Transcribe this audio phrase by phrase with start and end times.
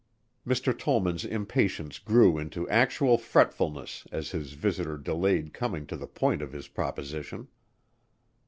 [0.47, 0.75] Mr.
[0.75, 6.53] Tollman's impatience grew into actual fretfulness as his visitor delayed coming to the point of
[6.53, 7.47] his proposition.